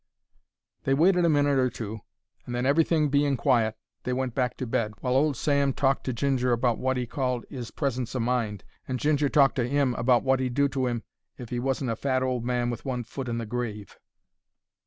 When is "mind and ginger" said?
8.19-9.29